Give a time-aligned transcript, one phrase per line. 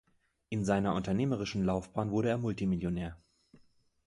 [0.49, 3.19] In seiner unternehmerischen Laufbahn wurde er Multimillionär.